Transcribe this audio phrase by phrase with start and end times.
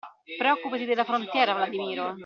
[0.35, 2.17] Preoccupati della frontiera, Vladimiro!